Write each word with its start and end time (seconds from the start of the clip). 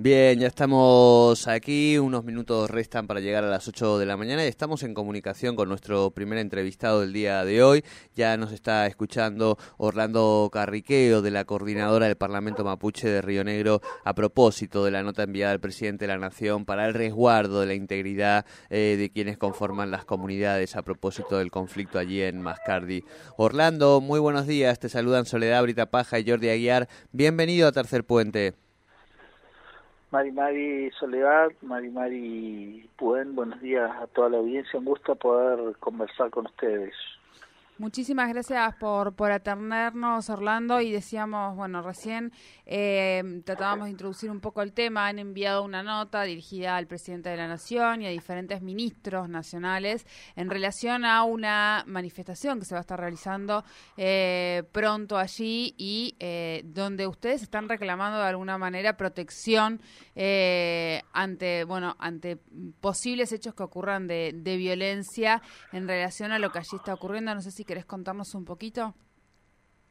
Bien, 0.00 0.38
ya 0.38 0.46
estamos 0.46 1.48
aquí, 1.48 1.98
unos 1.98 2.22
minutos 2.22 2.70
restan 2.70 3.08
para 3.08 3.18
llegar 3.18 3.42
a 3.42 3.48
las 3.48 3.66
8 3.66 3.98
de 3.98 4.06
la 4.06 4.16
mañana 4.16 4.44
y 4.44 4.46
estamos 4.46 4.84
en 4.84 4.94
comunicación 4.94 5.56
con 5.56 5.68
nuestro 5.68 6.12
primer 6.12 6.38
entrevistado 6.38 7.00
del 7.00 7.12
día 7.12 7.44
de 7.44 7.64
hoy. 7.64 7.84
Ya 8.14 8.36
nos 8.36 8.52
está 8.52 8.86
escuchando 8.86 9.58
Orlando 9.76 10.50
Carriqueo 10.52 11.20
de 11.20 11.32
la 11.32 11.44
coordinadora 11.44 12.06
del 12.06 12.14
Parlamento 12.14 12.62
Mapuche 12.62 13.08
de 13.08 13.22
Río 13.22 13.42
Negro 13.42 13.80
a 14.04 14.14
propósito 14.14 14.84
de 14.84 14.92
la 14.92 15.02
nota 15.02 15.24
enviada 15.24 15.50
al 15.50 15.58
presidente 15.58 16.04
de 16.04 16.12
la 16.12 16.18
Nación 16.18 16.64
para 16.64 16.86
el 16.86 16.94
resguardo 16.94 17.58
de 17.58 17.66
la 17.66 17.74
integridad 17.74 18.46
eh, 18.70 18.94
de 18.96 19.10
quienes 19.10 19.36
conforman 19.36 19.90
las 19.90 20.04
comunidades 20.04 20.76
a 20.76 20.82
propósito 20.82 21.38
del 21.38 21.50
conflicto 21.50 21.98
allí 21.98 22.22
en 22.22 22.40
Mascardi. 22.40 23.02
Orlando, 23.36 24.00
muy 24.00 24.20
buenos 24.20 24.46
días, 24.46 24.78
te 24.78 24.88
saludan 24.88 25.26
Soledad 25.26 25.64
Brita 25.64 25.90
Paja 25.90 26.20
y 26.20 26.30
Jordi 26.30 26.50
Aguiar. 26.50 26.88
Bienvenido 27.10 27.66
a 27.66 27.72
Tercer 27.72 28.04
Puente. 28.04 28.67
Mari 30.10 30.32
Mari 30.32 30.90
Soledad, 30.98 31.52
Mari 31.60 31.90
Mari 31.90 32.88
Puen, 32.96 33.34
buenos 33.34 33.60
días 33.60 33.90
a 34.00 34.06
toda 34.06 34.30
la 34.30 34.38
audiencia, 34.38 34.78
un 34.78 34.86
gusto 34.86 35.14
poder 35.16 35.76
conversar 35.80 36.30
con 36.30 36.46
ustedes. 36.46 36.94
Muchísimas 37.78 38.28
gracias 38.30 38.74
por, 38.74 39.14
por 39.14 39.30
atendernos, 39.30 40.28
Orlando, 40.30 40.80
y 40.80 40.90
decíamos, 40.90 41.54
bueno, 41.54 41.80
recién 41.80 42.32
eh, 42.66 43.40
tratábamos 43.44 43.84
de 43.84 43.92
introducir 43.92 44.32
un 44.32 44.40
poco 44.40 44.62
el 44.62 44.72
tema, 44.72 45.06
han 45.06 45.20
enviado 45.20 45.62
una 45.62 45.84
nota 45.84 46.24
dirigida 46.24 46.76
al 46.76 46.88
presidente 46.88 47.28
de 47.28 47.36
la 47.36 47.46
Nación 47.46 48.02
y 48.02 48.06
a 48.06 48.10
diferentes 48.10 48.62
ministros 48.62 49.28
nacionales 49.28 50.08
en 50.34 50.50
relación 50.50 51.04
a 51.04 51.22
una 51.22 51.84
manifestación 51.86 52.58
que 52.58 52.64
se 52.64 52.74
va 52.74 52.78
a 52.78 52.80
estar 52.80 52.98
realizando 52.98 53.62
eh, 53.96 54.64
pronto 54.72 55.16
allí 55.16 55.76
y 55.78 56.16
eh, 56.18 56.62
donde 56.64 57.06
ustedes 57.06 57.42
están 57.42 57.68
reclamando 57.68 58.18
de 58.18 58.26
alguna 58.26 58.58
manera 58.58 58.96
protección 58.96 59.80
ante, 61.12 61.62
bueno, 61.62 61.94
ante 62.00 62.38
posibles 62.80 63.30
hechos 63.30 63.54
que 63.54 63.62
ocurran 63.62 64.08
de, 64.08 64.32
de 64.34 64.56
violencia 64.56 65.40
en 65.70 65.86
relación 65.86 66.32
a 66.32 66.40
lo 66.40 66.50
que 66.50 66.58
allí 66.58 66.74
está 66.74 66.92
ocurriendo. 66.92 67.32
No 67.32 67.40
sé 67.40 67.52
si 67.52 67.67
¿Querés 67.68 67.84
contarnos 67.84 68.34
un 68.34 68.46
poquito? 68.46 68.94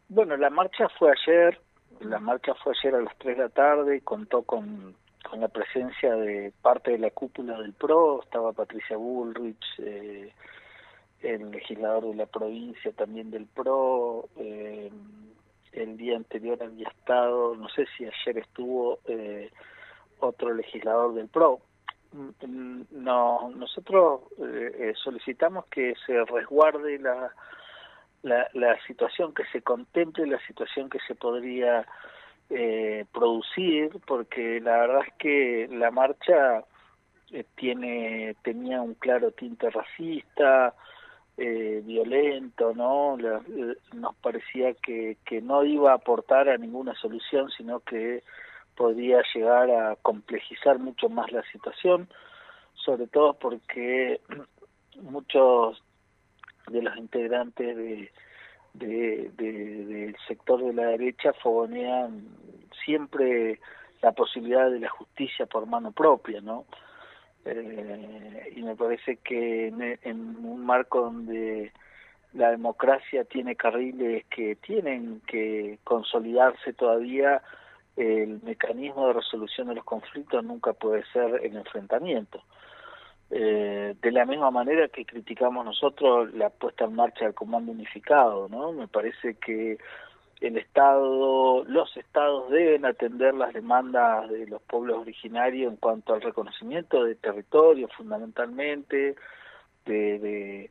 Bueno, 0.09 0.35
la 0.35 0.49
marcha 0.49 0.89
fue 0.97 1.11
ayer, 1.11 1.61
la 1.99 2.17
marcha 2.17 2.55
fue 2.55 2.73
ayer 2.75 2.95
a 2.95 3.01
las 3.01 3.15
3 3.19 3.37
de 3.37 3.43
la 3.43 3.49
tarde, 3.49 4.01
contó 4.01 4.41
con, 4.41 4.95
con 5.29 5.41
la 5.41 5.47
presencia 5.47 6.15
de 6.15 6.51
parte 6.63 6.93
de 6.93 6.97
la 6.97 7.11
cúpula 7.11 7.55
del 7.61 7.73
PRO, 7.73 8.23
estaba 8.23 8.51
Patricia 8.51 8.97
Bullrich, 8.97 9.63
eh, 9.77 10.33
el 11.21 11.51
legislador 11.51 12.05
de 12.07 12.15
la 12.15 12.25
provincia 12.25 12.91
también 12.93 13.29
del 13.29 13.45
PRO, 13.45 14.27
eh, 14.37 14.89
el 15.73 15.97
día 15.97 16.15
anterior 16.17 16.57
había 16.63 16.87
estado, 16.87 17.55
no 17.55 17.69
sé 17.69 17.85
si 17.95 18.05
ayer 18.05 18.39
estuvo 18.39 18.97
eh, 19.05 19.51
otro 20.19 20.51
legislador 20.51 21.13
del 21.13 21.27
PRO, 21.27 21.59
mm, 22.11 22.81
no, 22.89 23.51
nosotros 23.55 24.21
solicitamos 25.03 25.67
que 25.67 25.93
se 26.07 26.25
resguarde 26.25 26.97
la 26.97 27.31
la, 28.27 28.47
la 28.53 28.79
situación 28.85 29.33
que 29.33 29.45
se 29.51 29.61
contemple, 29.61 30.27
la 30.27 30.39
situación 30.47 30.89
que 30.89 30.99
se 31.07 31.15
podría 31.15 31.85
eh, 32.49 33.05
producir, 33.11 33.89
porque 34.05 34.61
la 34.61 34.77
verdad 34.77 35.01
es 35.05 35.13
que 35.19 35.67
la 35.69 35.91
marcha 35.91 36.63
eh, 37.31 37.43
tiene 37.55 38.35
tenía 38.41 38.81
un 38.81 38.93
claro 38.93 39.31
tinte 39.31 39.69
racista, 39.69 40.73
eh, 41.35 41.81
violento, 41.83 42.73
¿no? 42.73 43.17
nos 43.93 44.15
parecía 44.15 44.73
que, 44.75 45.17
que 45.25 45.41
no 45.41 45.63
iba 45.65 45.91
a 45.91 45.95
aportar 45.95 46.49
a 46.49 46.57
ninguna 46.57 46.95
solución, 46.95 47.49
sino 47.51 47.81
que 47.81 48.23
podría 48.75 49.21
llegar 49.35 49.69
a 49.69 49.95
complejizar 49.97 50.79
mucho 50.79 51.09
más 51.09 51.31
la 51.31 51.43
situación, 51.51 52.07
sobre 52.73 53.07
todo 53.07 53.33
porque 53.33 54.21
muchos 55.01 55.83
de 56.67 56.81
los 56.81 56.95
integrantes 56.97 57.75
de, 57.75 58.11
de, 58.73 59.31
del 59.37 60.15
sector 60.27 60.63
de 60.63 60.73
la 60.73 60.87
derecha 60.87 61.33
fogonean 61.33 62.27
siempre 62.85 63.59
la 64.01 64.11
posibilidad 64.11 64.69
de 64.69 64.79
la 64.79 64.89
justicia 64.89 65.45
por 65.45 65.65
mano 65.65 65.91
propia, 65.91 66.41
¿no? 66.41 66.65
Eh, 67.45 68.53
y 68.55 68.61
me 68.61 68.75
parece 68.75 69.17
que 69.17 69.67
en, 69.67 70.17
un 70.45 70.65
marco 70.65 71.01
donde 71.01 71.71
la 72.33 72.51
democracia 72.51 73.23
tiene 73.23 73.55
carriles 73.55 74.25
que 74.25 74.55
tienen 74.55 75.21
que 75.27 75.79
consolidarse 75.83 76.73
todavía, 76.73 77.41
el 77.95 78.41
mecanismo 78.43 79.07
de 79.07 79.13
resolución 79.13 79.69
de 79.69 79.75
los 79.75 79.85
conflictos 79.85 80.43
nunca 80.43 80.73
puede 80.73 81.03
ser 81.13 81.41
el 81.43 81.55
enfrentamiento. 81.55 82.43
Eh, 83.29 83.95
de 84.01 84.11
la 84.11 84.25
misma 84.25 84.51
manera 84.51 84.87
que 84.87 85.05
criticamos 85.05 85.65
nosotros 85.65 86.33
la 86.33 86.49
puesta 86.49 86.85
en 86.85 86.93
marcha 86.93 87.25
del 87.25 87.33
comando 87.33 87.73
unificado, 87.73 88.47
¿no? 88.47 88.71
Me 88.71 88.87
parece 88.87 89.35
que 89.35 89.77
el 90.39 90.57
Estado, 90.57 91.65
los 91.65 91.97
Estados 91.97 92.49
deben 92.49 92.85
atender 92.85 93.33
las 93.33 93.53
demandas 93.53 94.29
de 94.29 94.47
los 94.47 94.61
pueblos 94.61 94.99
originarios 94.99 95.71
en 95.73 95.77
cuanto 95.77 96.13
al 96.13 96.21
reconocimiento 96.21 97.03
de 97.03 97.15
territorio 97.15 97.89
fundamentalmente, 97.89 99.15
de, 99.85 100.69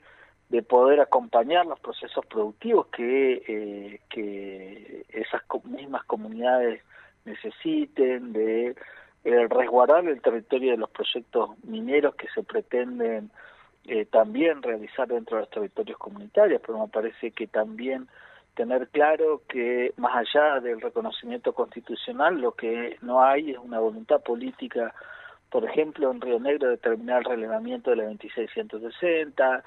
de, 0.48 0.62
poder 0.62 1.00
acompañar 1.00 1.66
los 1.66 1.80
procesos 1.80 2.24
productivos 2.26 2.86
que, 2.88 3.42
eh, 3.48 4.00
que 4.08 5.04
esas 5.08 5.42
mismas 5.64 6.04
comunidades 6.04 6.82
necesiten, 7.24 8.32
de 8.32 8.76
el 9.26 9.50
resguardar 9.50 10.06
el 10.06 10.20
territorio 10.20 10.70
de 10.70 10.76
los 10.76 10.90
proyectos 10.90 11.50
mineros 11.64 12.14
que 12.14 12.28
se 12.28 12.44
pretenden 12.44 13.30
eh, 13.86 14.04
también 14.04 14.62
realizar 14.62 15.08
dentro 15.08 15.36
de 15.36 15.42
los 15.42 15.50
territorios 15.50 15.98
comunitarios, 15.98 16.60
pero 16.64 16.78
me 16.78 16.88
parece 16.88 17.32
que 17.32 17.48
también 17.48 18.06
tener 18.54 18.88
claro 18.88 19.42
que 19.48 19.92
más 19.96 20.14
allá 20.16 20.60
del 20.60 20.80
reconocimiento 20.80 21.52
constitucional, 21.52 22.40
lo 22.40 22.52
que 22.52 22.98
no 23.02 23.22
hay 23.22 23.50
es 23.50 23.58
una 23.58 23.80
voluntad 23.80 24.22
política, 24.22 24.94
por 25.50 25.64
ejemplo, 25.64 26.10
en 26.10 26.20
Río 26.20 26.38
Negro, 26.38 26.68
de 26.68 26.76
terminar 26.76 27.18
el 27.18 27.24
relevamiento 27.24 27.90
de 27.90 27.96
la 27.96 28.04
2660, 28.04 29.64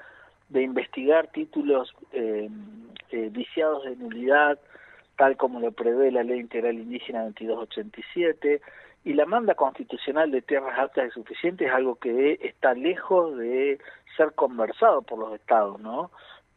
de 0.48 0.62
investigar 0.62 1.28
títulos 1.28 1.94
eh, 2.12 2.48
eh, 3.10 3.28
viciados 3.30 3.84
de 3.84 3.96
nulidad, 3.96 4.58
tal 5.16 5.36
como 5.36 5.60
lo 5.60 5.70
prevé 5.70 6.10
la 6.10 6.22
Ley 6.22 6.40
Integral 6.40 6.76
Indígena 6.76 7.24
2287, 7.24 8.62
y 9.04 9.14
la 9.14 9.24
manda 9.24 9.54
constitucional 9.54 10.30
de 10.30 10.42
tierras 10.42 10.78
altas 10.78 11.08
y 11.08 11.10
suficientes 11.10 11.68
es 11.68 11.74
algo 11.74 11.96
que 11.96 12.38
está 12.42 12.74
lejos 12.74 13.36
de 13.38 13.78
ser 14.16 14.32
conversado 14.32 15.02
por 15.02 15.18
los 15.18 15.34
estados, 15.34 15.80
¿no? 15.80 16.10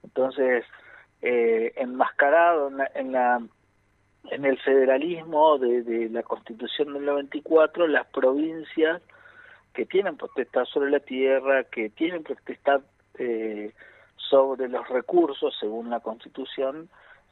Entonces, 0.04 0.66
eh, 1.22 1.72
enmascarado 1.78 2.70
en 2.96 3.12
la, 3.14 3.42
en 4.30 4.46
el 4.46 4.60
federalismo 4.60 5.58
de, 5.58 5.84
de, 5.84 6.10
la 6.10 6.24
Constitución 6.24 6.94
del 6.94 7.06
94, 7.06 7.88
las 7.88 8.08
provincias 8.08 9.02
que 9.74 9.86
tienen 9.86 10.18
potestad 10.18 10.66
sobre 10.66 10.92
la 10.92 11.00
tierra, 11.00 11.64
que 11.64 11.90
tienen 11.90 12.24
potestad 12.24 12.82
eh, 13.18 13.72
sobre 14.18 14.68
los 14.68 14.88
recursos, 14.90 15.56
según 15.60 15.90
la 15.90 16.02
Constitución, 16.02 16.90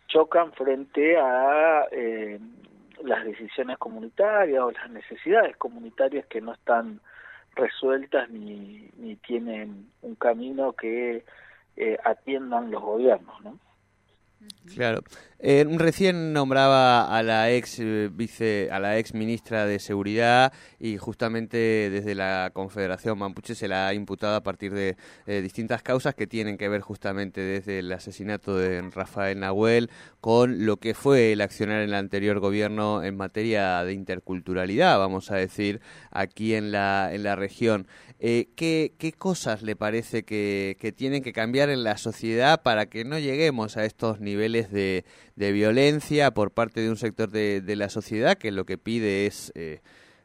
chocan 0.08 0.52
frente 0.54 1.18
a 1.18 1.86
eh, 1.92 2.40
las 3.04 3.24
decisiones 3.26 3.78
comunitarias 3.78 4.62
o 4.62 4.72
las 4.72 4.90
necesidades 4.90 5.56
comunitarias 5.58 6.26
que 6.28 6.42
no 6.42 6.54
están 6.54 7.00
resueltas 7.56 8.30
ni, 8.30 8.90
ni 8.98 9.16
tienen 9.18 9.90
un 10.02 10.16
camino 10.16 10.74
que 10.74 11.24
eh, 11.78 11.98
atiendan 12.04 12.72
los 12.72 12.82
gobiernos, 12.82 13.42
¿no? 13.44 13.58
Claro. 14.76 15.04
Eh, 15.44 15.66
recién 15.68 16.34
nombraba 16.34 17.18
a 17.18 17.24
la 17.24 17.50
ex 17.50 17.80
eh, 17.80 18.12
vice, 18.14 18.70
a 18.72 18.80
la 18.80 19.00
ex 19.00 19.16
ministra 19.16 19.66
de 19.66 19.80
Seguridad 19.80 20.54
y 20.80 20.98
justamente 20.98 21.58
desde 21.90 22.14
la 22.14 22.52
Confederación 22.54 23.18
Mampuche 23.18 23.56
se 23.56 23.68
la 23.68 23.88
ha 23.88 23.94
imputado 23.96 24.36
a 24.36 24.44
partir 24.44 24.72
de 24.72 24.98
eh, 25.26 25.42
distintas 25.42 25.82
causas 25.82 26.14
que 26.14 26.28
tienen 26.28 26.60
que 26.60 26.70
ver 26.70 26.82
justamente 26.82 27.42
desde 27.42 27.80
el 27.80 27.92
asesinato 27.92 28.56
de 28.56 28.82
Rafael 28.92 29.40
Nahuel 29.40 29.90
con 30.20 30.68
lo 30.68 30.78
que 30.78 30.94
fue 30.94 31.32
el 31.32 31.42
accionar 31.42 31.78
en 31.78 31.90
el 31.90 31.96
anterior 31.96 32.40
gobierno 32.40 33.04
en 33.04 33.18
materia 33.18 33.84
de 33.84 33.94
interculturalidad, 33.94 35.00
vamos 35.00 35.32
a 35.32 35.38
decir, 35.38 35.82
aquí 36.12 36.54
en 36.54 36.72
la 36.72 37.10
en 37.12 37.24
la 37.24 37.36
región. 37.36 37.88
Eh, 38.20 38.50
¿qué, 38.56 39.16
cosas 39.18 39.64
le 39.64 39.76
parece 39.76 40.24
que, 40.24 40.78
que 40.80 40.92
tienen 40.92 41.24
que 41.24 41.34
cambiar 41.34 41.72
en 41.72 41.84
la 41.84 41.98
sociedad 41.98 42.62
para 42.62 42.86
que 42.86 43.04
no 43.04 43.18
lleguemos 43.18 43.78
a 43.78 43.86
estos 43.86 44.20
niveles 44.20 44.31
niveles 44.32 44.72
de, 44.72 45.06
de 45.36 45.52
violencia 45.52 46.32
por 46.32 46.52
parte 46.52 46.82
de 46.82 46.90
un 46.90 46.98
sector 46.98 47.30
de, 47.30 47.62
de 47.62 47.76
la 47.76 47.90
sociedad 47.90 48.38
que 48.38 48.52
lo 48.52 48.66
que 48.66 48.78
pide 48.78 49.26
es 49.26 49.52
eh, 49.56 49.82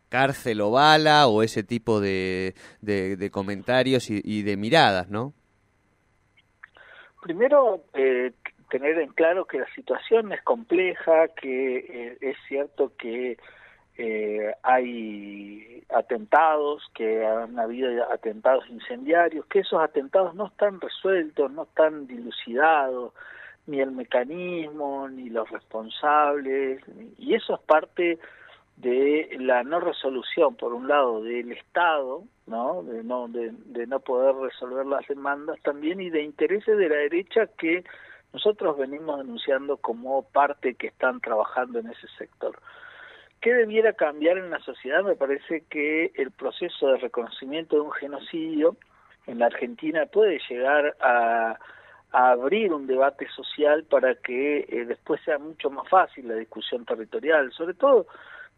cárcel 0.09 0.61
o 0.61 0.71
bala 0.71 1.27
o 1.27 1.43
ese 1.43 1.63
tipo 1.63 2.01
de, 2.01 2.55
de, 2.81 3.31
comentarios 3.31 4.09
y, 4.11 4.43
de 4.43 4.57
miradas, 4.57 5.09
¿no? 5.09 5.33
Primero, 7.23 7.83
eh, 7.95 8.33
tener 8.71 8.99
en 8.99 9.11
claro 9.11 9.47
que 9.47 9.59
la 9.59 9.69
situación 9.75 10.33
es 10.33 10.43
compleja, 10.43 11.29
que 11.41 11.79
eh, 11.79 12.19
es 12.21 12.37
cierto 12.49 12.93
que 12.97 13.37
eh, 13.99 14.55
hay 14.63 15.83
atentados, 15.89 16.85
que 16.95 17.25
han 17.25 17.59
habido 17.59 18.11
atentados 18.13 18.69
incendiarios, 18.69 19.47
que 19.47 19.61
esos 19.61 19.83
atentados 19.83 20.35
no 20.35 20.47
están 20.47 20.81
resueltos, 20.81 21.51
no 21.51 21.65
están 21.65 22.07
dilucidados, 22.07 23.13
ni 23.67 23.81
el 23.81 23.93
mecanismo, 23.93 25.09
ni 25.09 25.29
los 25.29 25.51
responsables, 25.51 26.83
y 27.19 27.35
eso 27.35 27.55
es 27.55 27.61
parte 27.63 28.19
de 28.77 29.37
la 29.41 29.63
no 29.63 29.81
resolución, 29.81 30.55
por 30.55 30.75
un 30.75 30.87
lado, 30.87 31.23
del 31.23 31.53
Estado, 31.53 32.25
¿no? 32.47 32.83
De, 32.83 33.03
no 33.03 33.29
de, 33.29 33.53
de 33.53 33.87
no 33.87 34.01
poder 34.01 34.35
resolver 34.37 34.87
las 34.87 35.07
demandas 35.09 35.59
también 35.63 36.01
y 36.01 36.11
de 36.11 36.23
intereses 36.23 36.77
de 36.77 36.89
la 36.89 36.97
derecha 36.97 37.47
que 37.59 37.85
nosotros 38.33 38.77
venimos 38.77 39.19
denunciando 39.19 39.79
como 39.79 40.23
parte 40.23 40.75
que 40.75 40.89
están 40.89 41.21
trabajando 41.21 41.79
en 41.79 41.89
ese 41.89 42.07
sector. 42.19 42.59
¿Qué 43.41 43.55
debiera 43.55 43.95
cambiar 43.95 44.39
en 44.39 44.51
la 44.51 44.59
sociedad? 44.61 45.03
Me 45.03 45.17
parece 45.17 45.65
que 45.71 46.13
el 46.15 46.31
proceso 46.31 46.89
de 46.89 46.99
reconocimiento 46.99 47.77
de 47.77 47.83
un 47.83 47.93
genocidio 47.93 48.77
en 49.27 49.39
la 49.39 49.47
Argentina 49.47 50.07
puede 50.07 50.39
llegar 50.49 50.97
a, 51.01 51.59
abrir 52.17 52.73
un 52.73 52.87
debate 52.87 53.29
social 53.29 53.85
para 53.85 54.15
que 54.15 54.61
eh, 54.69 54.85
después 54.87 55.21
sea 55.23 55.39
mucho 55.39 55.71
más 55.71 55.89
fácil 55.89 56.29
la 56.29 56.35
discusión 56.35 56.85
territorial, 56.85 57.53
sobre 57.53 57.75
todo 57.75 58.07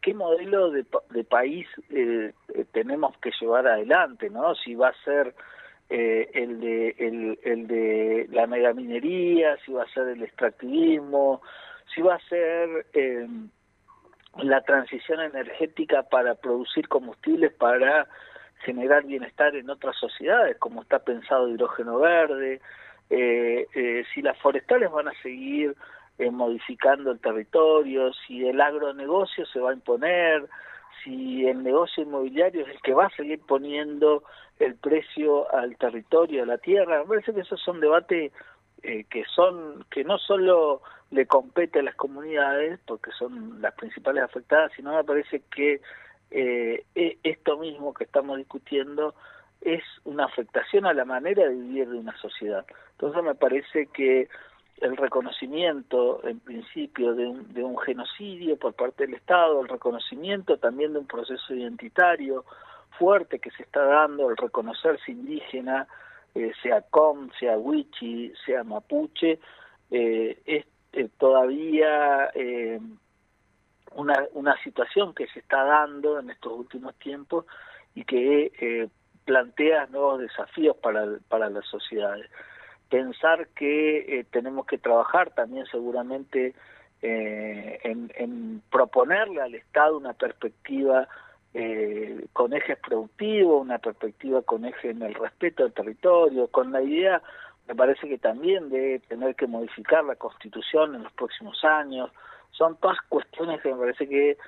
qué 0.01 0.15
modelo 0.15 0.71
de, 0.71 0.87
de 1.11 1.25
país 1.25 1.67
eh, 1.91 2.33
tenemos 2.73 3.17
que 3.19 3.33
llevar 3.41 3.67
adelante, 3.67 4.31
¿no? 4.31 4.55
Si 4.55 4.75
va 4.75 4.89
a 4.89 5.05
ser 5.05 5.35
eh, 5.91 6.31
el 6.35 6.61
de 6.61 7.37
el, 7.43 7.67
de 7.67 8.29
la 8.31 8.47
megaminería, 8.47 9.57
si 9.65 9.73
va 9.73 9.85
a 9.85 9.89
ser 9.89 10.09
el 10.09 10.23
extractivismo, 10.23 11.43
si 11.95 12.03
va 12.03 12.15
a 12.15 12.29
ser 12.29 12.87
eh, 12.93 13.27
la 14.37 14.61
transición 14.61 15.21
energética 15.21 16.03
para 16.05 16.35
producir 16.35 16.89
combustibles 16.89 17.53
para 17.55 18.07
generar 18.65 19.05
bienestar 19.05 19.57
en 19.57 19.71
otras 19.71 19.97
sociedades, 19.97 20.59
como 20.59 20.83
está 20.83 20.99
pensado 20.99 21.49
hidrógeno 21.49 21.99
verde, 21.99 22.61
si 23.09 24.23
las 24.23 24.39
forestales 24.39 24.91
van 24.91 25.09
a 25.09 25.23
seguir 25.23 25.75
eh, 26.19 26.33
modificando 26.33 27.13
el 27.13 27.21
territorio, 27.21 28.13
si 28.27 28.45
el 28.45 28.61
agronegocio 28.61 29.47
se 29.47 29.61
va 29.61 29.71
a 29.71 29.75
imponer, 29.75 30.49
si 31.05 31.47
el 31.47 31.63
negocio 31.63 32.03
inmobiliario 32.03 32.63
es 32.63 32.75
el 32.75 32.83
que 32.83 32.93
va 32.93 33.07
a 33.07 33.17
seguir 33.17 33.41
poniendo 33.47 34.25
el 34.59 34.75
precio 34.75 35.53
al 35.55 35.77
territorio, 35.77 36.43
a 36.43 36.47
la 36.47 36.59
tierra. 36.59 36.99
Me 36.99 37.07
parece 37.07 37.33
que 37.33 37.43
esos 37.43 37.61
son 37.63 37.79
debates 37.79 38.33
eh, 38.83 39.05
que 39.09 39.25
son 39.33 39.85
que 39.93 40.03
no 40.03 40.19
solo 40.19 40.83
le 41.13 41.27
compete 41.27 41.79
a 41.79 41.85
las 41.85 41.95
comunidades 41.95 42.81
porque 42.85 43.13
son 43.13 43.63
las 43.63 43.75
principales 43.75 44.25
afectadas, 44.25 44.73
sino 44.75 44.97
me 44.97 45.05
parece 45.05 45.43
que 45.55 45.81
eh, 46.33 46.85
e, 46.97 47.19
esto 47.23 47.59
mismo 47.59 47.95
que 47.95 48.03
estamos 48.03 48.39
discutiendo 48.39 49.15
es 49.61 49.83
una 50.05 50.25
afectación 50.25 50.87
a 50.87 50.93
la 50.93 51.05
manera 51.05 51.45
de 51.49 51.55
vivir 51.55 51.89
de 51.89 51.99
una 51.99 52.17
sociedad. 52.19 52.65
Entonces 52.93 53.23
me 53.23 53.35
parece 53.35 53.87
que 53.87 54.29
el 54.81 54.97
reconocimiento, 54.97 56.21
en 56.25 56.39
principio, 56.41 57.15
de 57.15 57.27
un, 57.27 57.53
de 57.53 57.65
un 57.65 57.77
genocidio 57.79 58.57
por 58.57 58.75
parte 58.75 59.07
del 59.07 59.15
Estado, 59.15 59.61
el 59.61 59.69
reconocimiento 59.69 60.59
también 60.59 60.93
de 60.93 61.01
un 61.01 61.07
proceso 61.07 61.55
identitario 61.55 62.45
fuerte 62.99 63.39
que 63.39 63.51
se 63.51 63.63
está 63.63 63.85
dando, 63.85 64.31
el 64.31 64.37
reconocerse 64.37 65.11
indígena, 65.11 65.87
eh, 66.35 66.53
sea 66.63 66.83
com, 66.83 67.31
sea 67.39 67.57
wichi, 67.57 68.33
sea 68.45 68.63
mapuche, 68.65 69.39
eh, 69.91 70.41
es 70.45 70.67
eh, 70.93 71.09
todavía 71.19 72.31
una, 73.95 74.27
una 74.33 74.63
situación 74.63 75.15
que 75.15 75.27
se 75.29 75.41
está 75.41 75.65
dando 75.65 76.19
en 76.19 76.31
estos 76.31 76.53
últimos 76.53 76.95
tiempos 76.97 77.47
y 77.95 78.05
que 78.05 78.89
plantea 79.29 79.87
nuevos 79.91 80.21
desafíos 80.21 80.75
para, 80.79 81.05
para 81.29 81.51
las 81.51 81.67
sociedades 81.67 82.31
pensar 82.89 83.49
que 83.49 84.21
eh, 84.21 84.25
tenemos 84.31 84.67
que 84.67 84.79
trabajar 84.79 85.31
también 85.31 85.67
seguramente 85.67 86.55
eh, 87.03 87.79
en, 87.85 88.63
proponerle 88.71 89.43
al 89.43 89.55
Estado 89.55 89.97
una 89.97 90.15
perspectiva 90.15 91.07
eh, 91.55 92.27
con 92.33 92.55
ejes 92.55 92.79
productivos, 92.79 93.63
una 93.63 93.79
perspectiva 93.79 94.43
con 94.43 94.65
eje 94.65 94.91
en 94.91 95.03
el 95.03 95.15
respeto 95.15 95.65
del 95.65 95.73
territorio, 95.73 96.49
con 96.49 96.73
la 96.73 96.83
idea, 96.83 97.23
me 97.67 97.75
parece 97.75 98.09
que 98.09 98.19
también 98.19 98.71
de 98.71 99.01
tener 99.09 99.35
que 99.35 99.47
modificar 99.47 100.05
la 100.05 100.17
Constitución 100.17 100.95
en 100.95 101.03
los 101.05 101.13
próximos 101.13 101.63
años. 101.65 102.11
Son 102.51 102.77
todas 102.77 102.99
cuestiones 103.09 103.61
que 103.61 103.71
me 103.71 103.79
parece 103.79 104.09
que 104.09 104.39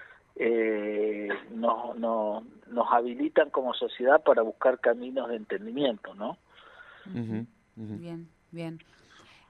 eh, 0.42 1.28
nos, 1.54 1.96
no, 1.98 2.46
nos 2.68 2.86
habilitan 2.90 3.50
como 3.50 3.74
sociedad 3.74 4.22
para 4.22 4.40
buscar 4.40 4.80
caminos 4.80 5.28
de 5.28 5.36
entendimiento, 5.36 6.14
¿no? 6.14 6.38
Bien, 7.76 8.26
bien. 8.50 8.78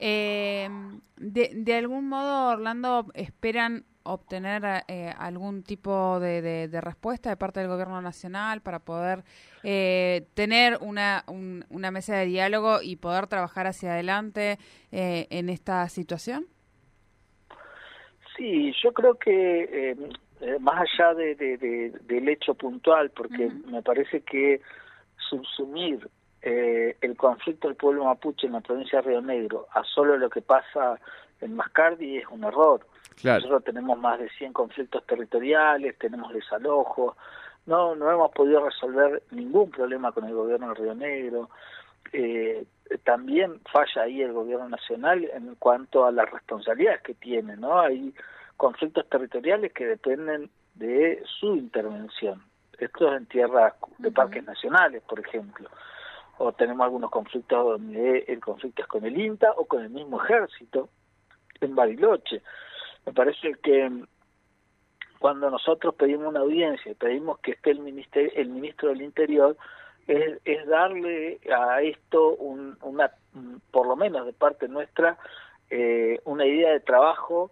Eh, 0.01 0.69
de, 1.17 1.51
de 1.55 1.75
algún 1.75 2.09
modo, 2.09 2.49
Orlando, 2.49 3.07
esperan 3.15 3.85
obtener 4.03 4.63
eh, 4.89 5.13
algún 5.17 5.63
tipo 5.63 6.19
de, 6.21 6.43
de, 6.69 6.81
respuesta 6.81 7.31
de 7.31 7.37
parte 7.37 7.61
del 7.61 7.69
gobierno 7.69 8.01
nacional 8.01 8.61
para 8.63 8.81
poder 8.81 9.23
eh, 9.63 10.27
tener 10.35 10.79
una, 10.81 11.25
una 11.29 11.91
mesa 11.91 12.17
de 12.17 12.27
diálogo 12.27 12.83
y 12.83 12.97
poder 12.97 13.27
trabajar 13.27 13.67
hacia 13.67 13.93
adelante 13.93 14.59
eh, 14.91 15.27
en 15.31 15.51
esta 15.51 15.89
situación? 15.89 16.47
Sí, 18.37 18.73
yo 18.83 18.93
creo 18.93 19.17
que 19.17 19.95
eh, 20.41 20.59
más 20.61 20.81
allá 20.81 21.15
de, 21.15 21.35
de, 21.35 21.93
del 22.03 22.29
hecho 22.29 22.55
puntual, 22.55 23.11
porque 23.11 23.51
me 23.67 23.83
parece 23.83 24.23
que 24.23 24.61
subsumir 25.17 26.09
eh, 26.43 26.97
el 27.01 27.17
conflicto 27.17 27.69
del 27.69 27.77
pueblo 27.77 28.05
mapuche 28.05 28.47
en 28.47 28.55
la 28.55 28.61
provincia 28.61 29.01
de 29.01 29.09
Río 29.09 29.21
Negro 29.21 29.67
a 29.73 29.85
solo 29.85 30.17
lo 30.17 30.31
que 30.31 30.41
pasa 30.41 30.99
en 31.41 31.55
Mascardi 31.55 32.19
es 32.19 32.27
un 32.31 32.45
error. 32.45 32.87
Nosotros 33.23 33.65
tenemos 33.65 33.99
más 33.99 34.19
de 34.19 34.31
100 34.31 34.55
conflictos 34.55 35.05
territoriales, 35.05 35.99
tenemos 35.99 36.33
desalojos, 36.33 37.17
no, 37.67 37.95
no 37.95 38.11
hemos 38.11 38.33
podido 38.33 38.65
resolver 38.65 39.23
ningún 39.31 39.71
problema 39.71 40.13
con 40.13 40.25
el 40.25 40.35
gobierno 40.35 40.69
de 40.69 40.75
Río 40.75 40.95
Negro. 40.95 41.51
Eh, 42.13 42.65
también 43.05 43.61
falla 43.71 44.03
ahí 44.03 44.23
el 44.23 44.33
gobierno 44.33 44.69
nacional 44.69 45.29
en 45.35 45.55
cuanto 45.57 46.07
a 46.07 46.13
las 46.13 46.31
responsabilidades 46.31 47.03
que 47.03 47.15
tiene, 47.15 47.57
¿no? 47.57 47.79
Hay 47.79 48.15
conflictos 48.61 49.09
territoriales 49.09 49.73
que 49.73 49.87
dependen 49.87 50.51
de 50.75 51.23
su 51.41 51.57
intervención. 51.57 52.45
Esto 52.79 53.09
es 53.09 53.17
en 53.17 53.27
tierras 53.27 53.73
de 53.99 54.11
parques 54.11 54.45
nacionales, 54.45 55.03
por 55.03 55.19
ejemplo 55.19 55.71
o 56.43 56.53
tenemos 56.53 56.85
algunos 56.85 57.11
conflictos 57.11 57.63
donde 57.67 58.25
el 58.27 58.41
conflicto 58.41 58.81
es 58.81 58.89
con 58.89 59.05
el 59.05 59.21
INTA 59.21 59.53
o 59.59 59.67
con 59.67 59.83
el 59.83 59.91
mismo 59.91 60.25
ejército 60.25 60.89
en 61.61 61.75
Bariloche. 61.75 62.41
Me 63.05 63.13
parece 63.13 63.57
que 63.63 63.91
cuando 65.19 65.51
nosotros 65.51 65.95
pedimos 65.97 66.29
una 66.29 66.41
audiencia, 66.41 66.95
pedimos 66.95 67.41
que 67.41 67.51
esté 67.53 67.73
el, 67.73 67.81
ministerio, 67.81 68.31
el 68.35 68.49
ministro 68.49 68.89
del 68.89 69.03
Interior, 69.03 69.55
es, 70.07 70.41
es 70.47 70.67
darle 70.67 71.41
a 71.55 71.83
esto 71.83 72.35
un, 72.37 72.79
una, 72.81 73.11
por 73.71 73.87
lo 73.87 73.97
menos 73.97 74.25
de 74.25 74.33
parte 74.33 74.67
nuestra, 74.67 75.19
eh, 75.69 76.23
una 76.25 76.47
idea 76.47 76.73
de 76.73 76.81
trabajo 76.81 77.51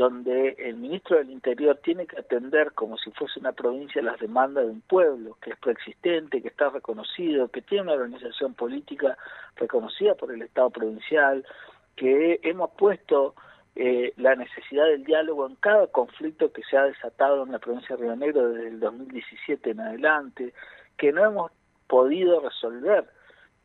donde 0.00 0.56
el 0.58 0.76
ministro 0.76 1.18
del 1.18 1.28
Interior 1.28 1.78
tiene 1.84 2.06
que 2.06 2.18
atender 2.18 2.72
como 2.72 2.96
si 2.96 3.10
fuese 3.10 3.38
una 3.38 3.52
provincia 3.52 4.00
las 4.00 4.18
demandas 4.18 4.64
de 4.64 4.70
un 4.70 4.80
pueblo 4.80 5.36
que 5.42 5.50
es 5.50 5.58
preexistente, 5.58 6.40
que 6.40 6.48
está 6.48 6.70
reconocido, 6.70 7.48
que 7.48 7.60
tiene 7.60 7.82
una 7.82 7.92
organización 7.92 8.54
política 8.54 9.18
reconocida 9.56 10.14
por 10.14 10.32
el 10.32 10.40
Estado 10.40 10.70
provincial, 10.70 11.44
que 11.96 12.40
hemos 12.44 12.70
puesto 12.78 13.34
eh, 13.76 14.14
la 14.16 14.36
necesidad 14.36 14.86
del 14.86 15.04
diálogo 15.04 15.46
en 15.46 15.56
cada 15.56 15.86
conflicto 15.88 16.50
que 16.50 16.62
se 16.62 16.78
ha 16.78 16.84
desatado 16.84 17.44
en 17.44 17.52
la 17.52 17.58
provincia 17.58 17.94
de 17.94 18.02
Río 18.02 18.16
Negro 18.16 18.48
desde 18.48 18.68
el 18.68 18.80
2017 18.80 19.72
en 19.72 19.80
adelante, 19.80 20.54
que 20.96 21.12
no 21.12 21.26
hemos 21.26 21.52
podido 21.86 22.40
resolver 22.40 23.04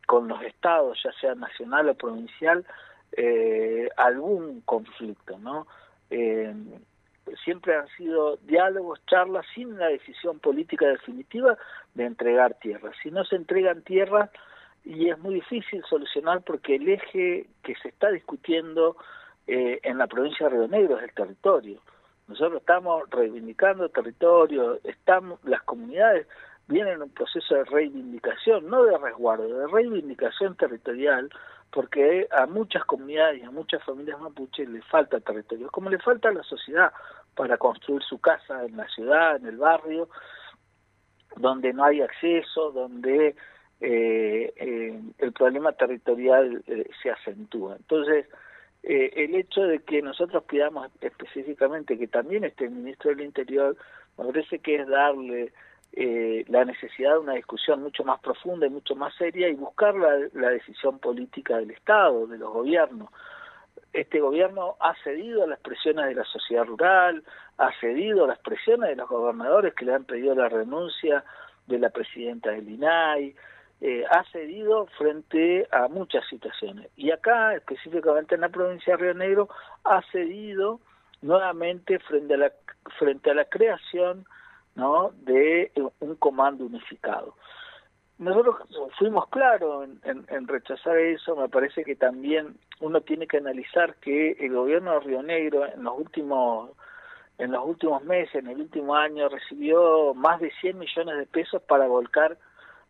con 0.05 0.27
los 0.27 0.41
estados, 0.41 0.99
ya 1.01 1.13
sea 1.13 1.33
nacional 1.33 1.87
o 1.87 1.93
provincial, 1.95 2.65
eh, 3.13 3.87
algún 3.95 4.59
conflicto, 4.65 5.37
¿no? 5.39 5.65
Eh, 6.09 6.53
siempre 7.43 7.75
han 7.75 7.87
sido 7.97 8.37
diálogos, 8.37 8.99
charlas, 9.07 9.45
sin 9.53 9.77
la 9.77 9.87
decisión 9.87 10.39
política 10.39 10.87
definitiva 10.87 11.57
de 11.93 12.05
entregar 12.05 12.55
tierras. 12.55 12.95
Si 13.01 13.11
no 13.11 13.23
se 13.25 13.35
entregan 13.35 13.81
tierras, 13.81 14.29
y 14.83 15.09
es 15.09 15.17
muy 15.17 15.35
difícil 15.35 15.83
solucionar 15.89 16.41
porque 16.43 16.75
el 16.75 16.87
eje 16.87 17.47
que 17.63 17.75
se 17.81 17.89
está 17.89 18.11
discutiendo 18.11 18.95
eh, 19.47 19.79
en 19.83 19.97
la 19.97 20.07
provincia 20.07 20.47
de 20.47 20.55
Río 20.55 20.67
Negro 20.67 20.97
es 20.97 21.03
el 21.05 21.13
territorio. 21.13 21.79
Nosotros 22.27 22.61
estamos 22.61 23.09
reivindicando 23.09 23.89
territorio, 23.89 24.79
estamos, 24.83 25.43
las 25.43 25.61
comunidades 25.63 26.27
vienen 26.67 26.93
en 26.93 27.01
un 27.03 27.09
proceso 27.09 27.55
de 27.55 27.63
reivindicación, 27.65 28.67
no 28.67 28.83
de 28.83 28.97
resguardo, 28.97 29.47
de 29.47 29.67
reivindicación 29.67 30.55
territorial, 30.55 31.29
porque 31.71 32.27
a 32.31 32.45
muchas 32.45 32.83
comunidades 32.85 33.41
y 33.41 33.45
a 33.45 33.51
muchas 33.51 33.83
familias 33.83 34.19
mapuches 34.19 34.69
les 34.69 34.85
falta 34.85 35.19
territorio, 35.19 35.69
como 35.71 35.89
le 35.89 35.99
falta 35.99 36.29
a 36.29 36.33
la 36.33 36.43
sociedad 36.43 36.91
para 37.35 37.57
construir 37.57 38.01
su 38.03 38.19
casa 38.19 38.65
en 38.65 38.77
la 38.77 38.87
ciudad, 38.87 39.35
en 39.35 39.47
el 39.47 39.57
barrio, 39.57 40.07
donde 41.35 41.73
no 41.73 41.83
hay 41.83 42.01
acceso, 42.01 42.71
donde 42.71 43.35
eh, 43.81 44.53
eh, 44.55 44.99
el 45.17 45.33
problema 45.33 45.73
territorial 45.73 46.63
eh, 46.67 46.89
se 47.01 47.11
acentúa. 47.11 47.75
Entonces, 47.75 48.25
el 48.83 49.33
hecho 49.33 49.61
de 49.63 49.79
que 49.79 49.99
nosotros 50.03 50.43
pidamos 50.43 50.91
específicamente 51.01 51.97
que 51.97 52.07
también 52.07 52.43
esté 52.43 52.65
el 52.65 52.71
ministro 52.71 53.09
del 53.09 53.21
Interior, 53.21 53.75
me 54.15 54.25
parece 54.25 54.59
que 54.59 54.75
es 54.75 54.87
darle 54.87 55.51
la 55.93 56.65
necesidad 56.65 57.13
de 57.13 57.19
una 57.19 57.33
discusión 57.33 57.81
mucho 57.81 58.03
más 58.03 58.19
profunda 58.19 58.67
y 58.67 58.69
mucho 58.69 58.95
más 58.95 59.13
seria 59.15 59.47
y 59.47 59.53
buscar 59.53 59.95
la, 59.95 60.27
la 60.33 60.49
decisión 60.49 60.99
política 60.99 61.57
del 61.57 61.71
Estado, 61.71 62.27
de 62.27 62.37
los 62.37 62.51
gobiernos. 62.51 63.09
Este 63.93 64.19
gobierno 64.19 64.75
ha 64.81 64.93
cedido 65.03 65.43
a 65.43 65.47
las 65.47 65.59
presiones 65.59 66.07
de 66.07 66.15
la 66.15 66.25
sociedad 66.25 66.65
rural, 66.65 67.23
ha 67.57 67.71
cedido 67.79 68.25
a 68.25 68.27
las 68.27 68.39
presiones 68.39 68.89
de 68.89 68.97
los 68.97 69.07
gobernadores 69.07 69.73
que 69.73 69.85
le 69.85 69.93
han 69.93 70.03
pedido 70.03 70.35
la 70.35 70.49
renuncia 70.49 71.23
de 71.67 71.79
la 71.79 71.89
presidenta 71.89 72.51
del 72.51 72.69
INAI, 72.69 73.35
eh, 73.81 74.03
ha 74.09 74.23
cedido 74.31 74.87
frente 74.97 75.67
a 75.71 75.87
muchas 75.87 76.25
situaciones. 76.27 76.89
Y 76.95 77.11
acá, 77.11 77.55
específicamente 77.55 78.35
en 78.35 78.41
la 78.41 78.49
provincia 78.49 78.95
de 78.95 79.03
Río 79.03 79.13
Negro, 79.13 79.49
ha 79.83 80.01
cedido 80.11 80.79
nuevamente 81.21 81.99
frente 81.99 82.33
a 82.35 82.37
la, 82.37 82.51
frente 82.97 83.31
a 83.31 83.33
la 83.33 83.45
creación 83.45 84.25
¿no? 84.75 85.11
de 85.23 85.71
un 85.99 86.15
comando 86.15 86.65
unificado. 86.65 87.35
Nosotros 88.17 88.55
fuimos 88.97 89.27
claros 89.27 89.89
en, 90.03 90.25
en, 90.29 90.47
rechazar 90.47 90.97
eso, 90.97 91.35
me 91.35 91.49
parece 91.49 91.83
que 91.83 91.95
también 91.95 92.57
uno 92.79 93.01
tiene 93.01 93.27
que 93.27 93.37
analizar 93.37 93.95
que 93.95 94.31
el 94.39 94.53
gobierno 94.53 94.93
de 94.93 94.99
Río 95.01 95.21
Negro 95.21 95.65
en 95.65 95.83
los 95.83 95.97
últimos 95.97 96.71
en 97.37 97.51
los 97.51 97.65
últimos 97.65 98.01
meses, 98.05 98.35
en 98.35 98.47
el 98.47 98.61
último 98.61 98.95
año, 98.95 99.27
recibió 99.27 100.13
más 100.13 100.39
de 100.39 100.51
100 100.61 100.79
millones 100.79 101.17
de 101.17 101.25
pesos 101.25 101.61
para 101.63 101.85
volcar 101.85 102.37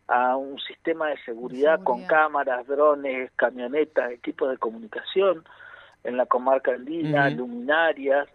a 0.08 0.36
un 0.36 0.58
sistema 0.60 1.08
de 1.08 1.18
seguridad, 1.24 1.82
con 1.82 2.06
cámaras, 2.06 2.64
drones, 2.68 3.32
camionetas, 3.34 4.12
equipos 4.12 4.50
de 4.50 4.58
comunicación 4.58 5.44
en 6.04 6.16
la 6.16 6.26
comarca 6.26 6.72
andina, 6.72 7.28
luminarias. 7.30 8.28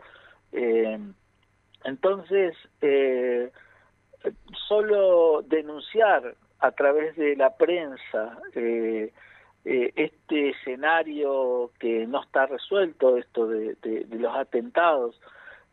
Eh, 0.52 1.00
entonces, 1.84 2.56
eh, 2.82 3.52
solo 4.68 5.42
denunciar 5.44 6.36
a 6.60 6.72
través 6.72 7.16
de 7.16 7.36
la 7.36 7.56
prensa 7.56 8.38
eh, 8.56 9.12
este 9.64 10.50
escenario 10.50 11.72
que 11.80 12.08
no 12.08 12.22
está 12.24 12.46
resuelto, 12.48 13.18
esto 13.18 13.48
de, 13.48 13.76
de 13.76 14.06
los 14.18 14.36
atentados, 14.36 15.20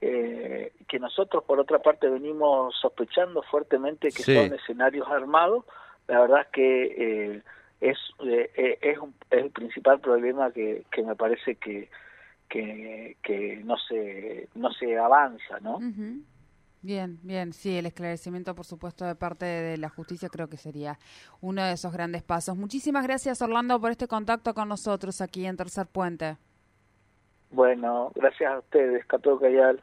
eh, 0.01 0.73
que 0.87 1.01
nosotros 1.01 1.43
por 1.43 1.59
otra 1.59 1.81
parte 1.81 2.09
venimos 2.09 2.73
sospechando 2.81 3.43
fuertemente 3.43 4.11
que 4.13 4.23
son 4.23 4.55
escenarios 4.55 5.09
armados, 5.09 5.65
la 6.07 6.21
verdad 6.21 6.43
es 6.43 6.47
que 6.49 6.85
eh, 6.85 7.43
es, 7.81 7.99
eh, 8.25 8.79
es, 8.81 8.99
el 9.31 9.51
principal 9.51 9.99
problema 9.99 10.53
que, 10.53 10.85
que 10.93 11.03
me 11.03 11.17
parece 11.17 11.57
que, 11.57 11.89
que, 12.49 13.17
que 13.23 13.57
no 13.65 13.77
se 13.77 14.49
no 14.55 14.73
se 14.73 14.99
avanza, 14.99 15.61
¿no? 15.61 15.79
Bien, 16.81 17.19
bien, 17.23 17.53
sí, 17.53 17.77
el 17.77 17.87
esclarecimiento, 17.87 18.55
por 18.55 18.65
supuesto, 18.65 19.05
de 19.05 19.17
parte 19.17 19.45
de 19.45 19.77
la 19.79 19.89
justicia 19.89 20.29
creo 20.29 20.49
que 20.49 20.57
sería 20.57 20.97
uno 21.41 21.65
de 21.65 21.73
esos 21.73 21.93
grandes 21.93 22.23
pasos. 22.23 22.57
Muchísimas 22.57 23.05
gracias, 23.05 23.43
Orlando, 23.43 23.81
por 23.81 23.91
este 23.91 24.07
contacto 24.07 24.55
con 24.55 24.69
nosotros 24.69 25.21
aquí 25.21 25.45
en 25.45 25.57
Tercer 25.57 25.87
Puente. 25.87 26.37
Bueno, 27.51 28.13
gracias 28.15 28.53
a 28.53 28.59
ustedes, 28.59 29.05
Cato 29.07 29.39
Cayal. 29.41 29.83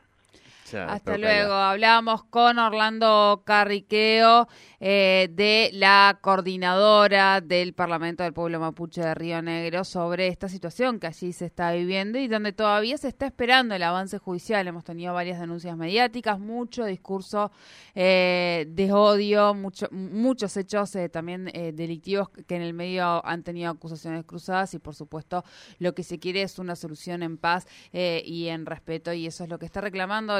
Hasta 0.73 1.17
luego. 1.17 1.53
Hablábamos 1.53 2.23
con 2.23 2.57
Orlando 2.57 3.43
Carriqueo 3.45 4.47
eh, 4.79 5.29
de 5.31 5.69
la 5.73 6.17
coordinadora 6.21 7.39
del 7.39 7.73
Parlamento 7.73 8.23
del 8.23 8.33
Pueblo 8.33 8.59
Mapuche 8.59 9.01
de 9.01 9.13
Río 9.13 9.41
Negro 9.43 9.83
sobre 9.83 10.27
esta 10.27 10.49
situación 10.49 10.99
que 10.99 11.05
allí 11.07 11.33
se 11.33 11.45
está 11.45 11.71
viviendo 11.71 12.17
y 12.17 12.27
donde 12.27 12.51
todavía 12.51 12.97
se 12.97 13.09
está 13.09 13.27
esperando 13.27 13.75
el 13.75 13.83
avance 13.83 14.17
judicial. 14.17 14.67
Hemos 14.67 14.83
tenido 14.83 15.13
varias 15.13 15.39
denuncias 15.39 15.77
mediáticas, 15.77 16.39
mucho 16.39 16.85
discurso 16.85 17.51
eh, 17.93 18.65
de 18.67 18.91
odio, 18.91 19.53
mucho, 19.53 19.87
muchos 19.91 20.57
hechos 20.57 20.95
eh, 20.95 21.09
también 21.09 21.45
delictivos 21.45 22.29
que 22.29 22.55
en 22.55 22.63
el 22.63 22.73
medio 22.73 23.23
han 23.25 23.43
tenido 23.43 23.69
acusaciones 23.69 24.25
cruzadas 24.25 24.73
y 24.73 24.79
por 24.79 24.95
supuesto 24.95 25.43
lo 25.77 25.93
que 25.93 26.03
se 26.03 26.17
quiere 26.17 26.41
es 26.41 26.57
una 26.57 26.75
solución 26.75 27.21
en 27.21 27.37
paz 27.37 27.67
y 27.91 28.47
en 28.47 28.65
respeto 28.65 29.13
y 29.13 29.27
eso 29.27 29.43
es 29.43 29.49
lo 29.49 29.59
que 29.59 29.65
está 29.65 29.81
reclamando 29.81 30.39